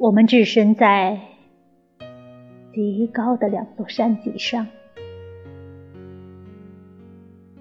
[0.00, 1.20] 我们置身在
[2.72, 4.66] 极高的两座山脊上，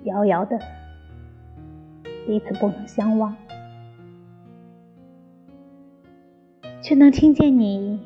[0.05, 0.57] 遥遥的，
[2.25, 3.35] 彼此不能相望，
[6.81, 7.99] 却能听见你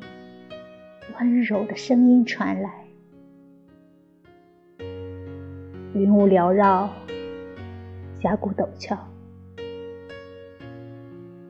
[1.20, 2.74] 温柔的声音传来。
[5.94, 6.90] 云雾缭绕，
[8.20, 8.98] 峡谷陡峭，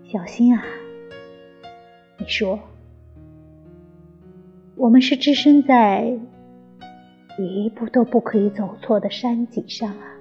[0.05, 0.63] 小心啊！
[2.19, 2.61] 你说。
[4.77, 6.19] 我们是置身在
[7.39, 10.15] 一步都不可以走错的山脊上啊，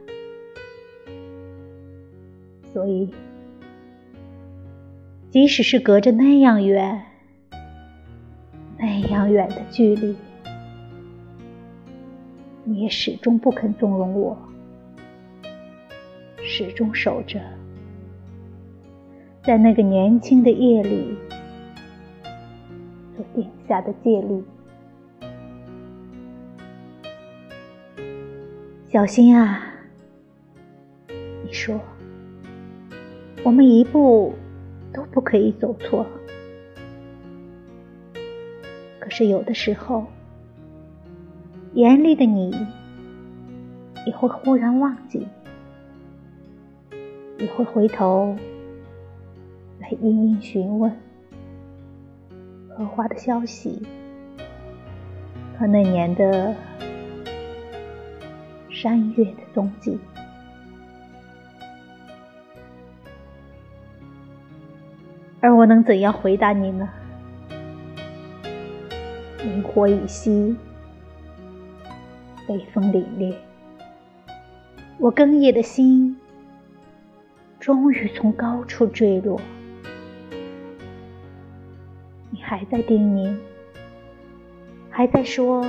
[2.72, 3.10] 所以，
[5.32, 7.02] 即使是隔着那样远、
[8.78, 10.16] 那样远的距离，
[12.64, 14.38] 你也始终不肯纵容我，
[16.42, 17.40] 始终守着，
[19.44, 21.16] 在那个年轻的夜里。
[23.34, 24.44] 所定下的戒律，
[28.88, 29.74] 小心啊！
[31.44, 31.80] 你说，
[33.44, 34.34] 我们一步
[34.94, 36.06] 都不可以走错。
[39.00, 40.06] 可是有的时候，
[41.74, 42.56] 严厉的你
[44.06, 45.28] 也会忽然忘记，
[47.40, 48.36] 也会回头
[49.80, 50.96] 来殷殷询问。
[52.76, 53.82] 荷花的消息
[55.58, 56.56] 和那年的
[58.70, 60.00] 山月的踪迹，
[65.40, 66.90] 而我能怎样回答你呢？
[69.46, 70.56] 明火已熄，
[72.48, 73.36] 北风凛冽，
[74.98, 76.18] 我哽咽的心
[77.60, 79.40] 终于从高处坠落。
[82.46, 83.36] 还在叮咛，
[84.90, 85.66] 还在说：“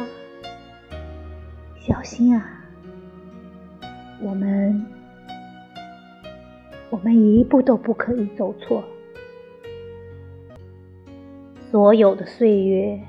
[1.79, 2.65] 小心啊，
[4.21, 4.85] 我们，
[6.91, 8.85] 我们一步都不可以走错。
[11.71, 13.01] 所有的岁月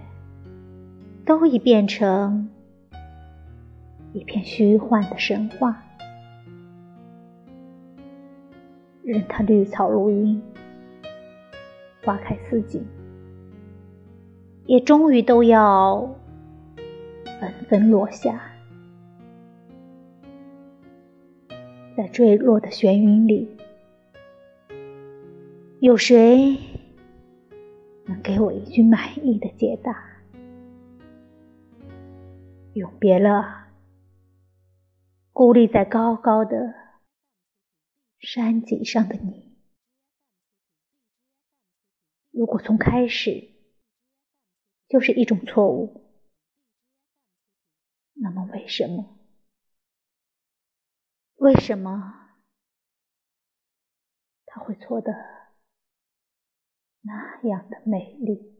[1.25, 2.49] 都已变成
[4.13, 5.83] 一片虚幻的神话，
[9.03, 10.41] 任它绿草如茵，
[12.05, 12.85] 花开似锦。”
[14.67, 16.15] 也终于都要
[17.39, 18.51] 纷纷落下，
[21.95, 23.55] 在坠落的玄云里，
[25.79, 26.57] 有谁
[28.05, 30.03] 能给我一句满意的解答？
[32.73, 33.67] 永别了，
[35.31, 36.73] 孤立在高高的
[38.17, 39.55] 山脊上的你。
[42.31, 43.54] 如果从开始。
[44.95, 46.09] 就是一种错误。
[48.13, 49.19] 那么，为什么？
[51.35, 52.37] 为什么
[54.45, 55.11] 他会错的
[57.01, 58.54] 那样的美丽？